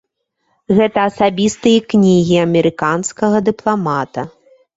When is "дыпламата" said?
3.53-4.27